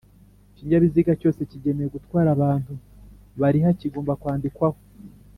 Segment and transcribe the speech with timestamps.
[0.51, 2.73] Ikinyabiziga cyose kigenewe gutwara abantu
[3.39, 4.79] bariha kigomba kwandikwaho